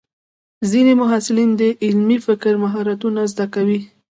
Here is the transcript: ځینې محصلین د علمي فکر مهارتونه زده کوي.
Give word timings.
ځینې 0.71 0.93
محصلین 1.01 1.49
د 1.61 1.63
علمي 1.83 2.17
فکر 2.27 2.53
مهارتونه 2.63 3.21
زده 3.31 3.45
کوي. 3.53 3.79